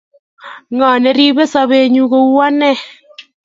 [0.73, 2.71] Ngo neribe sobenyi ku ane?